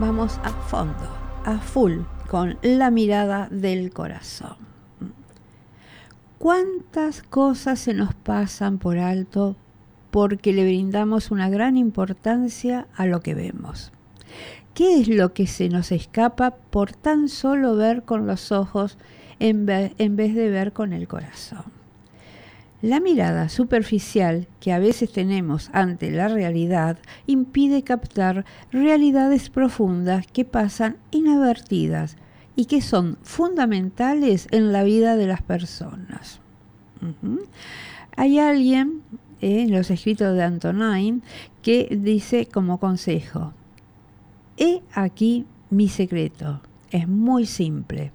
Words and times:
Vamos 0.00 0.40
a 0.44 0.50
fondo, 0.50 1.10
a 1.44 1.58
full, 1.58 1.98
con 2.26 2.56
la 2.62 2.90
mirada 2.90 3.48
del 3.50 3.92
corazón. 3.92 4.56
¿Cuántas 6.38 7.22
cosas 7.22 7.80
se 7.80 7.92
nos 7.92 8.14
pasan 8.14 8.78
por 8.78 8.96
alto 8.96 9.56
porque 10.10 10.54
le 10.54 10.64
brindamos 10.64 11.30
una 11.30 11.50
gran 11.50 11.76
importancia 11.76 12.86
a 12.96 13.04
lo 13.04 13.20
que 13.20 13.34
vemos? 13.34 13.92
¿Qué 14.72 15.00
es 15.00 15.08
lo 15.08 15.34
que 15.34 15.46
se 15.46 15.68
nos 15.68 15.92
escapa 15.92 16.52
por 16.52 16.92
tan 16.92 17.28
solo 17.28 17.76
ver 17.76 18.02
con 18.02 18.26
los 18.26 18.52
ojos 18.52 18.96
en 19.38 19.66
vez, 19.66 19.94
de 19.98 20.48
ver 20.48 20.72
con 20.72 20.94
el 20.94 21.08
corazón? 21.08 21.79
La 22.82 22.98
mirada 22.98 23.50
superficial 23.50 24.48
que 24.58 24.72
a 24.72 24.78
veces 24.78 25.12
tenemos 25.12 25.68
ante 25.74 26.10
la 26.10 26.28
realidad 26.28 26.98
impide 27.26 27.82
captar 27.82 28.46
realidades 28.72 29.50
profundas 29.50 30.26
que 30.26 30.46
pasan 30.46 30.96
inadvertidas 31.10 32.16
y 32.56 32.64
que 32.64 32.80
son 32.80 33.18
fundamentales 33.22 34.48
en 34.50 34.72
la 34.72 34.82
vida 34.82 35.16
de 35.16 35.26
las 35.26 35.42
personas. 35.42 36.40
Hay 38.16 38.38
alguien 38.38 39.02
eh, 39.42 39.62
en 39.62 39.72
los 39.72 39.90
escritos 39.90 40.34
de 40.34 40.42
Antonin 40.42 41.22
que 41.60 41.86
dice 41.90 42.46
como 42.46 42.80
consejo, 42.80 43.52
he 44.56 44.80
aquí 44.94 45.44
mi 45.68 45.88
secreto, 45.88 46.62
es 46.90 47.06
muy 47.06 47.44
simple, 47.44 48.10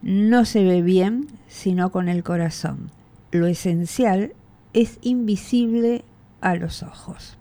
no 0.00 0.46
se 0.46 0.64
ve 0.64 0.80
bien 0.80 1.26
sino 1.48 1.90
con 1.92 2.08
el 2.08 2.22
corazón 2.22 2.90
lo 3.32 3.46
esencial 3.46 4.32
es 4.72 4.98
invisible 5.02 6.04
a 6.40 6.54
los 6.54 6.82
ojos. 6.82 7.38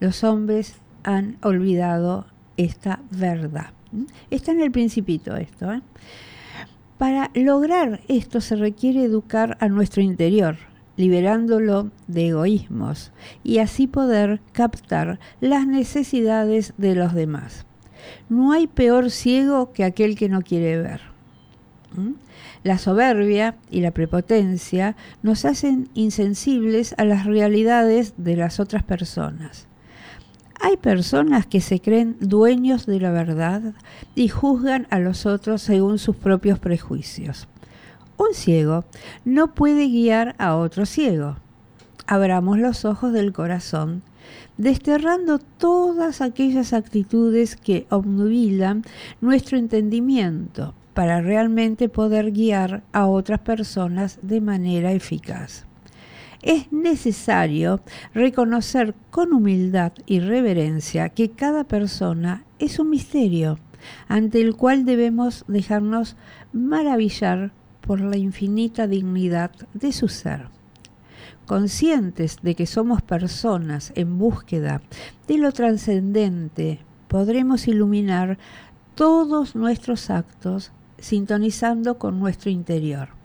Los 0.00 0.24
hombres 0.24 0.76
han 1.02 1.38
olvidado 1.42 2.26
esta 2.56 3.00
verdad. 3.10 3.70
Está 4.30 4.52
en 4.52 4.60
el 4.60 4.70
principito 4.70 5.36
esto. 5.36 5.72
¿eh? 5.72 5.82
Para 6.98 7.30
lograr 7.34 8.00
esto 8.08 8.40
se 8.40 8.56
requiere 8.56 9.04
educar 9.04 9.56
a 9.60 9.68
nuestro 9.68 10.02
interior, 10.02 10.56
liberándolo 10.96 11.90
de 12.06 12.28
egoísmos 12.28 13.12
y 13.42 13.58
así 13.58 13.86
poder 13.86 14.40
captar 14.52 15.18
las 15.40 15.66
necesidades 15.66 16.74
de 16.76 16.94
los 16.94 17.14
demás. 17.14 17.64
No 18.28 18.52
hay 18.52 18.66
peor 18.66 19.10
ciego 19.10 19.72
que 19.72 19.84
aquel 19.84 20.16
que 20.16 20.28
no 20.28 20.42
quiere 20.42 20.78
ver. 20.78 21.09
La 22.62 22.78
soberbia 22.78 23.56
y 23.70 23.80
la 23.80 23.90
prepotencia 23.90 24.96
nos 25.22 25.44
hacen 25.44 25.88
insensibles 25.94 26.94
a 26.98 27.04
las 27.04 27.24
realidades 27.24 28.14
de 28.16 28.36
las 28.36 28.60
otras 28.60 28.82
personas. 28.82 29.66
Hay 30.60 30.76
personas 30.76 31.46
que 31.46 31.62
se 31.62 31.80
creen 31.80 32.16
dueños 32.20 32.84
de 32.84 33.00
la 33.00 33.10
verdad 33.10 33.74
y 34.14 34.28
juzgan 34.28 34.86
a 34.90 34.98
los 34.98 35.24
otros 35.24 35.62
según 35.62 35.98
sus 35.98 36.16
propios 36.16 36.58
prejuicios. 36.58 37.48
Un 38.18 38.34
ciego 38.34 38.84
no 39.24 39.54
puede 39.54 39.88
guiar 39.88 40.34
a 40.38 40.56
otro 40.56 40.84
ciego. 40.84 41.36
Abramos 42.06 42.58
los 42.58 42.84
ojos 42.84 43.14
del 43.14 43.32
corazón, 43.32 44.02
desterrando 44.58 45.38
todas 45.38 46.20
aquellas 46.20 46.74
actitudes 46.74 47.56
que 47.56 47.86
obnubilan 47.88 48.84
nuestro 49.22 49.56
entendimiento 49.56 50.74
para 51.00 51.22
realmente 51.22 51.88
poder 51.88 52.30
guiar 52.30 52.82
a 52.92 53.06
otras 53.06 53.38
personas 53.38 54.18
de 54.20 54.42
manera 54.42 54.92
eficaz. 54.92 55.64
Es 56.42 56.70
necesario 56.70 57.80
reconocer 58.12 58.94
con 59.10 59.32
humildad 59.32 59.92
y 60.04 60.20
reverencia 60.20 61.08
que 61.08 61.30
cada 61.30 61.64
persona 61.64 62.44
es 62.58 62.78
un 62.78 62.90
misterio 62.90 63.58
ante 64.08 64.42
el 64.42 64.56
cual 64.56 64.84
debemos 64.84 65.46
dejarnos 65.48 66.16
maravillar 66.52 67.50
por 67.80 68.02
la 68.02 68.18
infinita 68.18 68.86
dignidad 68.86 69.52
de 69.72 69.92
su 69.92 70.08
ser. 70.08 70.48
Conscientes 71.46 72.36
de 72.42 72.54
que 72.54 72.66
somos 72.66 73.00
personas 73.00 73.94
en 73.96 74.18
búsqueda 74.18 74.82
de 75.26 75.38
lo 75.38 75.50
trascendente, 75.52 76.80
podremos 77.08 77.68
iluminar 77.68 78.36
todos 78.94 79.56
nuestros 79.56 80.10
actos 80.10 80.72
sintonizando 81.00 81.98
con 81.98 82.20
nuestro 82.20 82.50
interior 82.50 83.20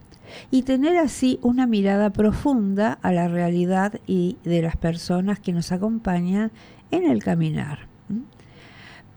y 0.51 0.63
tener 0.63 0.97
así 0.97 1.39
una 1.41 1.67
mirada 1.67 2.09
profunda 2.11 2.97
a 3.01 3.11
la 3.11 3.27
realidad 3.27 3.99
y 4.07 4.37
de 4.43 4.61
las 4.61 4.75
personas 4.75 5.39
que 5.39 5.53
nos 5.53 5.71
acompañan 5.71 6.51
en 6.91 7.09
el 7.09 7.23
caminar. 7.23 7.87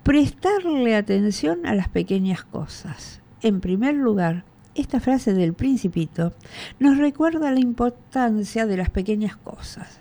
Prestarle 0.02 0.96
atención 0.96 1.66
a 1.66 1.74
las 1.74 1.88
pequeñas 1.88 2.44
cosas. 2.44 3.20
En 3.42 3.60
primer 3.60 3.94
lugar, 3.94 4.44
esta 4.74 5.00
frase 5.00 5.34
del 5.34 5.54
principito 5.54 6.32
nos 6.78 6.98
recuerda 6.98 7.50
la 7.50 7.60
importancia 7.60 8.66
de 8.66 8.76
las 8.76 8.90
pequeñas 8.90 9.36
cosas, 9.36 10.00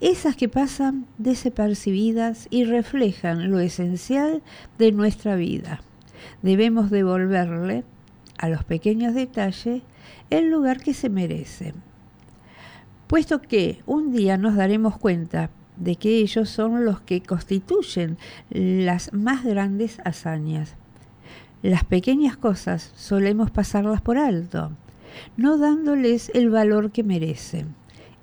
esas 0.00 0.36
que 0.36 0.48
pasan 0.48 1.06
desapercibidas 1.18 2.46
y 2.50 2.64
reflejan 2.64 3.50
lo 3.50 3.58
esencial 3.58 4.42
de 4.78 4.92
nuestra 4.92 5.34
vida 5.34 5.80
debemos 6.42 6.90
devolverle 6.90 7.84
a 8.38 8.48
los 8.48 8.64
pequeños 8.64 9.14
detalles 9.14 9.82
el 10.30 10.50
lugar 10.50 10.80
que 10.80 10.94
se 10.94 11.08
merecen. 11.08 11.74
Puesto 13.06 13.40
que 13.40 13.80
un 13.86 14.12
día 14.12 14.36
nos 14.36 14.56
daremos 14.56 14.98
cuenta 14.98 15.50
de 15.76 15.96
que 15.96 16.18
ellos 16.18 16.50
son 16.50 16.84
los 16.84 17.00
que 17.00 17.22
constituyen 17.22 18.18
las 18.50 19.12
más 19.12 19.44
grandes 19.44 19.98
hazañas. 20.04 20.74
Las 21.62 21.84
pequeñas 21.84 22.36
cosas 22.36 22.92
solemos 22.96 23.50
pasarlas 23.50 24.00
por 24.00 24.18
alto, 24.18 24.72
no 25.36 25.58
dándoles 25.58 26.30
el 26.34 26.50
valor 26.50 26.92
que 26.92 27.02
merecen. 27.02 27.74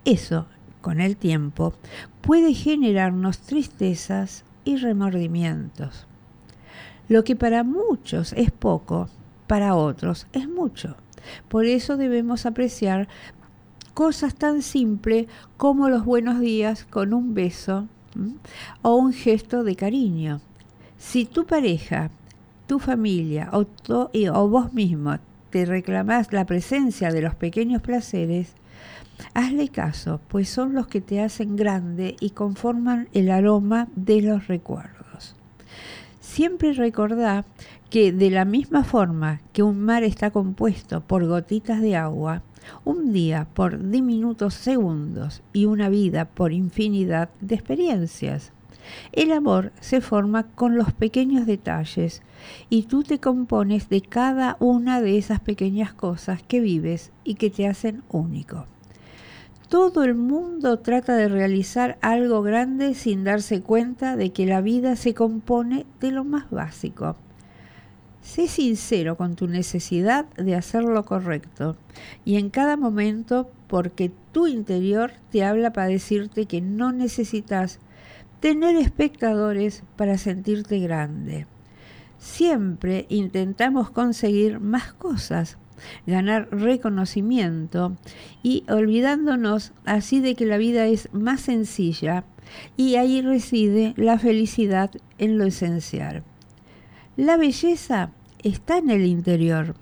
Eso, 0.05 0.47
con 0.81 1.01
el 1.01 1.17
tiempo, 1.17 1.73
puede 2.21 2.53
generarnos 2.53 3.39
tristezas 3.39 4.45
y 4.63 4.77
remordimientos. 4.77 6.07
Lo 7.07 7.23
que 7.23 7.35
para 7.35 7.63
muchos 7.63 8.33
es 8.33 8.51
poco, 8.51 9.09
para 9.45 9.75
otros 9.75 10.25
es 10.33 10.49
mucho. 10.49 10.95
Por 11.49 11.65
eso 11.65 11.97
debemos 11.97 12.47
apreciar 12.47 13.07
cosas 13.93 14.33
tan 14.33 14.63
simples 14.63 15.27
como 15.57 15.87
los 15.89 16.03
buenos 16.03 16.39
días 16.39 16.83
con 16.85 17.13
un 17.13 17.35
beso 17.35 17.87
o 18.81 18.95
un 18.95 19.13
gesto 19.13 19.63
de 19.63 19.75
cariño. 19.75 20.41
Si 20.97 21.25
tu 21.25 21.45
pareja, 21.45 22.09
tu 22.65 22.79
familia 22.79 23.49
o, 23.53 23.67
o 24.33 24.49
vos 24.49 24.73
mismo 24.73 25.17
te 25.51 25.65
reclamás 25.65 26.33
la 26.33 26.45
presencia 26.45 27.11
de 27.11 27.21
los 27.21 27.35
pequeños 27.35 27.83
placeres, 27.83 28.53
hazle 29.35 29.69
caso, 29.69 30.19
pues 30.27 30.49
son 30.49 30.73
los 30.73 30.87
que 30.87 31.01
te 31.01 31.21
hacen 31.21 31.55
grande 31.55 32.15
y 32.19 32.31
conforman 32.31 33.09
el 33.13 33.29
aroma 33.29 33.87
de 33.95 34.21
los 34.21 34.47
recuerdos 34.47 34.94
siempre 36.25 36.73
recordá 36.73 37.45
que 37.89 38.11
de 38.11 38.29
la 38.29 38.45
misma 38.45 38.83
forma 38.83 39.41
que 39.53 39.63
un 39.63 39.79
mar 39.79 40.03
está 40.03 40.31
compuesto 40.31 41.01
por 41.01 41.25
gotitas 41.25 41.81
de 41.81 41.95
agua, 41.95 42.41
un 42.83 43.13
día 43.13 43.47
por 43.53 43.89
diminutos 43.89 44.55
segundos 44.55 45.43
y 45.53 45.65
una 45.65 45.87
vida 45.87 46.25
por 46.25 46.51
infinidad 46.51 47.29
de 47.41 47.55
experiencias. 47.55 48.51
El 49.13 49.31
amor 49.31 49.71
se 49.79 50.01
forma 50.01 50.43
con 50.43 50.75
los 50.75 50.93
pequeños 50.93 51.45
detalles 51.45 52.21
y 52.69 52.83
tú 52.83 53.03
te 53.03 53.19
compones 53.19 53.89
de 53.89 54.01
cada 54.01 54.57
una 54.59 55.01
de 55.01 55.17
esas 55.17 55.39
pequeñas 55.39 55.93
cosas 55.93 56.43
que 56.43 56.59
vives 56.59 57.11
y 57.23 57.35
que 57.35 57.49
te 57.49 57.67
hacen 57.67 58.03
único. 58.09 58.67
Todo 59.69 60.03
el 60.03 60.13
mundo 60.13 60.77
trata 60.77 61.15
de 61.15 61.27
realizar 61.27 61.97
algo 62.01 62.43
grande 62.43 62.93
sin 62.93 63.23
darse 63.23 63.61
cuenta 63.61 64.15
de 64.15 64.31
que 64.31 64.45
la 64.45 64.61
vida 64.61 64.95
se 64.95 65.15
compone 65.15 65.87
de 65.99 66.11
lo 66.11 66.23
más 66.23 66.51
básico. 66.51 67.15
Sé 68.21 68.47
sincero 68.47 69.17
con 69.17 69.35
tu 69.35 69.47
necesidad 69.47 70.25
de 70.35 70.55
hacer 70.55 70.83
lo 70.83 71.03
correcto 71.03 71.77
y 72.25 72.37
en 72.37 72.49
cada 72.49 72.77
momento 72.77 73.49
porque 73.67 74.11
tu 74.31 74.47
interior 74.47 75.11
te 75.31 75.43
habla 75.43 75.73
para 75.73 75.87
decirte 75.87 76.45
que 76.45 76.61
no 76.61 76.91
necesitas 76.91 77.79
tener 78.39 78.75
espectadores 78.75 79.83
para 79.95 80.17
sentirte 80.17 80.79
grande. 80.79 81.47
siempre 82.17 83.05
intentamos 83.09 83.91
conseguir 83.91 84.59
más 84.59 84.93
cosas, 84.93 85.57
ganar 86.05 86.47
reconocimiento 86.51 87.95
y 88.43 88.63
olvidándonos 88.69 89.73
así 89.85 90.19
de 90.19 90.35
que 90.35 90.45
la 90.45 90.57
vida 90.57 90.85
es 90.87 91.09
más 91.13 91.41
sencilla 91.41 92.23
y 92.77 92.95
ahí 92.95 93.21
reside 93.21 93.93
la 93.97 94.19
felicidad 94.19 94.91
en 95.17 95.37
lo 95.37 95.45
esencial. 95.45 96.23
La 97.17 97.37
belleza 97.37 98.11
está 98.43 98.77
en 98.77 98.89
el 98.89 99.05
interior, 99.05 99.75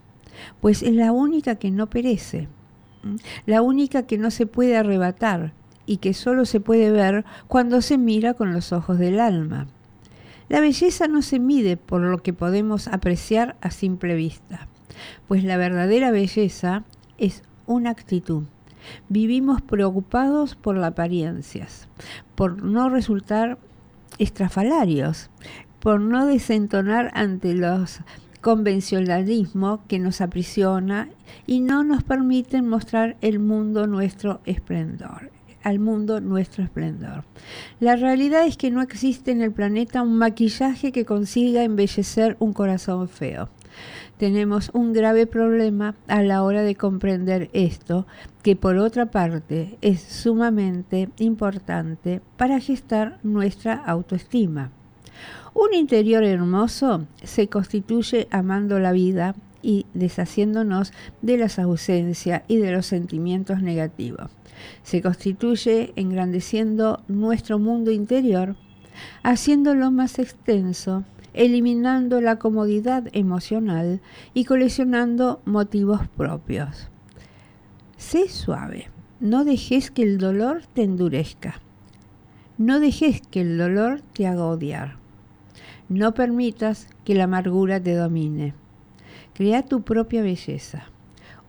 pues 0.61 0.83
es 0.83 0.93
la 0.93 1.11
única 1.11 1.55
que 1.55 1.71
no 1.71 1.89
perece, 1.89 2.47
la 3.45 3.61
única 3.61 4.03
que 4.03 4.17
no 4.17 4.31
se 4.31 4.45
puede 4.45 4.77
arrebatar 4.77 5.53
y 5.85 5.97
que 5.97 6.13
solo 6.13 6.45
se 6.45 6.59
puede 6.59 6.91
ver 6.91 7.25
cuando 7.47 7.81
se 7.81 7.97
mira 7.97 8.33
con 8.33 8.53
los 8.53 8.71
ojos 8.71 8.97
del 8.97 9.19
alma. 9.19 9.67
La 10.49 10.59
belleza 10.59 11.07
no 11.07 11.21
se 11.21 11.39
mide 11.39 11.77
por 11.77 12.01
lo 12.01 12.19
que 12.19 12.33
podemos 12.33 12.87
apreciar 12.87 13.55
a 13.61 13.71
simple 13.71 14.15
vista, 14.15 14.67
pues 15.27 15.43
la 15.43 15.57
verdadera 15.57 16.11
belleza 16.11 16.83
es 17.17 17.43
una 17.65 17.89
actitud. 17.89 18.43
Vivimos 19.09 19.61
preocupados 19.61 20.55
por 20.55 20.75
las 20.75 20.91
apariencias, 20.91 21.87
por 22.35 22.63
no 22.63 22.89
resultar 22.89 23.57
estrafalarios, 24.19 25.29
por 25.79 26.01
no 26.01 26.25
desentonar 26.25 27.11
ante 27.13 27.53
los 27.53 28.01
convencionalismo 28.41 29.81
que 29.87 29.99
nos 29.99 30.19
aprisiona 30.19 31.09
y 31.47 31.61
no 31.61 31.83
nos 31.83 32.03
permiten 32.03 32.67
mostrar 32.67 33.15
el 33.21 33.39
mundo 33.39 33.87
nuestro 33.87 34.41
esplendor 34.45 35.31
al 35.63 35.79
mundo 35.79 36.19
nuestro 36.19 36.63
esplendor. 36.63 37.23
La 37.79 37.95
realidad 37.95 38.45
es 38.45 38.57
que 38.57 38.69
no 38.69 38.81
existe 38.81 39.31
en 39.31 39.41
el 39.41 39.51
planeta 39.51 40.01
un 40.01 40.17
maquillaje 40.17 40.91
que 40.91 41.05
consiga 41.05 41.63
embellecer 41.63 42.35
un 42.39 42.53
corazón 42.53 43.07
feo. 43.07 43.49
Tenemos 44.17 44.69
un 44.73 44.93
grave 44.93 45.27
problema 45.27 45.95
a 46.07 46.21
la 46.21 46.43
hora 46.43 46.61
de 46.61 46.75
comprender 46.75 47.49
esto, 47.53 48.05
que 48.41 48.55
por 48.55 48.77
otra 48.77 49.07
parte 49.07 49.77
es 49.81 50.01
sumamente 50.01 51.09
importante 51.17 52.21
para 52.37 52.59
gestar 52.59 53.19
nuestra 53.23 53.73
autoestima. 53.73 54.71
Un 55.53 55.73
interior 55.73 56.23
hermoso 56.23 57.05
se 57.23 57.47
constituye 57.47 58.27
amando 58.31 58.79
la 58.79 58.91
vida 58.91 59.35
y 59.61 59.85
deshaciéndonos 59.93 60.93
de 61.21 61.37
las 61.37 61.59
ausencias 61.59 62.43
y 62.47 62.57
de 62.57 62.71
los 62.71 62.85
sentimientos 62.85 63.61
negativos 63.61 64.29
se 64.83 65.01
constituye 65.01 65.93
engrandeciendo 65.95 67.01
nuestro 67.07 67.59
mundo 67.59 67.91
interior, 67.91 68.55
haciéndolo 69.23 69.91
más 69.91 70.19
extenso, 70.19 71.03
eliminando 71.33 72.21
la 72.21 72.37
comodidad 72.37 73.07
emocional 73.13 74.01
y 74.33 74.45
coleccionando 74.45 75.41
motivos 75.45 76.07
propios. 76.15 76.89
Sé 77.97 78.29
suave, 78.29 78.89
no 79.19 79.45
dejes 79.45 79.91
que 79.91 80.03
el 80.03 80.17
dolor 80.17 80.63
te 80.73 80.83
endurezca, 80.83 81.55
no 82.57 82.79
dejes 82.79 83.21
que 83.21 83.41
el 83.41 83.57
dolor 83.57 84.01
te 84.13 84.27
haga 84.27 84.45
odiar, 84.45 84.97
no 85.89 86.13
permitas 86.13 86.87
que 87.03 87.15
la 87.15 87.25
amargura 87.25 87.79
te 87.81 87.95
domine. 87.95 88.53
Crea 89.33 89.63
tu 89.63 89.81
propia 89.81 90.21
belleza, 90.21 90.85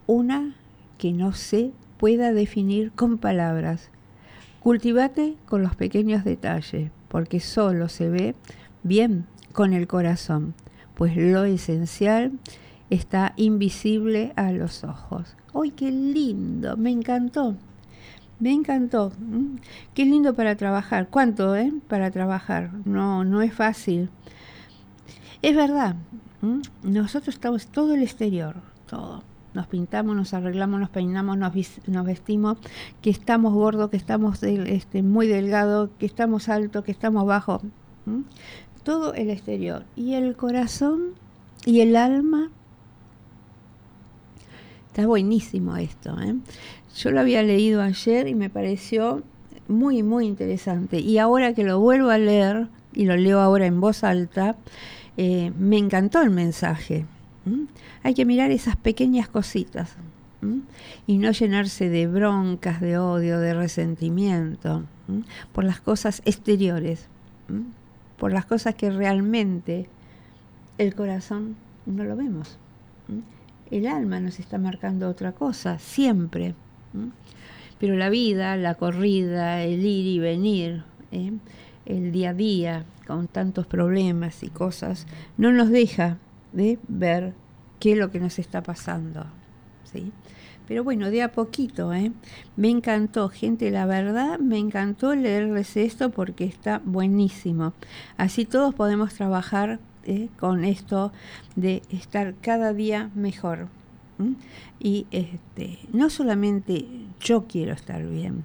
una 0.06 0.54
que 0.98 1.12
no 1.12 1.32
se 1.32 1.72
pueda 1.98 2.32
definir 2.32 2.92
con 2.92 3.18
palabras. 3.18 3.90
Cultivate 4.60 5.36
con 5.44 5.62
los 5.62 5.76
pequeños 5.76 6.24
detalles, 6.24 6.90
porque 7.08 7.40
solo 7.40 7.88
se 7.88 8.08
ve 8.08 8.34
bien 8.82 9.26
con 9.54 9.72
el 9.72 9.86
corazón, 9.86 10.52
pues 10.94 11.16
lo 11.16 11.44
esencial 11.44 12.32
está 12.90 13.32
invisible 13.36 14.34
a 14.36 14.52
los 14.52 14.84
ojos. 14.84 15.34
¡Ay, 15.54 15.70
qué 15.70 15.90
lindo! 15.90 16.76
Me 16.76 16.90
encantó. 16.90 17.56
Me 18.38 18.52
encantó. 18.52 19.12
Qué 19.94 20.04
lindo 20.04 20.34
para 20.34 20.56
trabajar. 20.56 21.08
¿Cuánto, 21.08 21.56
eh? 21.56 21.72
Para 21.88 22.10
trabajar. 22.10 22.70
No, 22.84 23.24
no 23.24 23.40
es 23.40 23.54
fácil. 23.54 24.10
Es 25.40 25.56
verdad. 25.56 25.96
Nosotros 26.82 27.34
estamos 27.34 27.68
todo 27.68 27.94
el 27.94 28.02
exterior, 28.02 28.56
todo 28.86 29.22
nos 29.54 29.68
pintamos, 29.68 30.16
nos 30.16 30.34
arreglamos, 30.34 30.80
nos 30.80 30.90
peinamos, 30.90 31.38
nos, 31.38 32.04
vestimos, 32.04 32.58
que 33.00 33.10
estamos 33.10 33.54
gordos, 33.54 33.88
que 33.88 33.96
estamos 33.96 34.42
este, 34.42 35.02
muy 35.02 35.28
delgados, 35.28 35.90
que 35.98 36.06
estamos 36.06 36.48
altos, 36.48 36.84
que 36.84 36.90
estamos 36.90 37.24
bajos. 37.24 37.62
Todo 38.84 39.14
el 39.14 39.30
exterior. 39.30 39.84
Y 39.96 40.14
el 40.14 40.36
corazón 40.36 41.14
y 41.64 41.80
el 41.80 41.96
alma. 41.96 42.50
Está 44.88 45.06
buenísimo 45.06 45.76
esto. 45.76 46.16
¿eh? 46.20 46.36
Yo 46.96 47.10
lo 47.10 47.20
había 47.20 47.42
leído 47.42 47.82
ayer 47.82 48.28
y 48.28 48.34
me 48.34 48.50
pareció 48.50 49.22
muy, 49.66 50.02
muy 50.02 50.26
interesante. 50.26 51.00
Y 51.00 51.18
ahora 51.18 51.54
que 51.54 51.64
lo 51.64 51.80
vuelvo 51.80 52.10
a 52.10 52.18
leer, 52.18 52.68
y 52.92 53.06
lo 53.06 53.16
leo 53.16 53.40
ahora 53.40 53.66
en 53.66 53.80
voz 53.80 54.04
alta, 54.04 54.56
eh, 55.16 55.52
me 55.58 55.78
encantó 55.78 56.22
el 56.22 56.30
mensaje. 56.30 57.06
Hay 58.02 58.14
que 58.14 58.24
mirar 58.24 58.50
esas 58.50 58.76
pequeñas 58.76 59.28
cositas 59.28 59.96
y 61.06 61.18
no 61.18 61.30
llenarse 61.30 61.88
de 61.88 62.06
broncas, 62.06 62.80
de 62.80 62.98
odio, 62.98 63.38
de 63.38 63.54
resentimiento 63.54 64.84
por 65.52 65.64
las 65.64 65.80
cosas 65.80 66.22
exteriores, 66.24 67.06
por 68.24 68.32
las 68.32 68.46
cosas 68.46 68.74
que 68.74 68.88
realmente 68.88 69.86
el 70.78 70.94
corazón 70.94 71.56
no 71.84 72.04
lo 72.04 72.16
vemos. 72.16 72.56
El 73.70 73.86
alma 73.86 74.18
nos 74.18 74.40
está 74.40 74.56
marcando 74.56 75.10
otra 75.10 75.32
cosa, 75.32 75.78
siempre. 75.78 76.54
Pero 77.78 77.96
la 77.96 78.08
vida, 78.08 78.56
la 78.56 78.76
corrida, 78.76 79.62
el 79.62 79.84
ir 79.84 80.06
y 80.06 80.18
venir, 80.20 80.84
¿eh? 81.12 81.32
el 81.84 82.12
día 82.12 82.30
a 82.30 82.32
día, 82.32 82.86
con 83.06 83.28
tantos 83.28 83.66
problemas 83.66 84.42
y 84.42 84.48
cosas, 84.48 85.06
no 85.36 85.52
nos 85.52 85.68
deja 85.68 86.16
de 86.54 86.78
ver 86.88 87.34
qué 87.78 87.92
es 87.92 87.98
lo 87.98 88.10
que 88.10 88.20
nos 88.20 88.38
está 88.38 88.62
pasando. 88.62 89.26
¿sí? 89.92 90.12
Pero 90.66 90.82
bueno, 90.82 91.10
de 91.10 91.22
a 91.22 91.32
poquito, 91.32 91.92
¿eh? 91.92 92.12
Me 92.56 92.70
encantó, 92.70 93.28
gente, 93.28 93.70
la 93.70 93.86
verdad, 93.86 94.38
me 94.38 94.58
encantó 94.58 95.14
leerles 95.14 95.76
esto 95.76 96.10
porque 96.10 96.44
está 96.44 96.80
buenísimo. 96.84 97.74
Así 98.16 98.44
todos 98.44 98.74
podemos 98.74 99.14
trabajar 99.14 99.78
¿eh? 100.04 100.28
con 100.38 100.64
esto 100.64 101.12
de 101.56 101.82
estar 101.90 102.34
cada 102.40 102.72
día 102.72 103.10
mejor. 103.14 103.68
Y 104.78 105.06
este, 105.10 105.80
no 105.92 106.08
solamente 106.08 106.86
yo 107.20 107.46
quiero 107.48 107.72
estar 107.72 108.06
bien, 108.06 108.44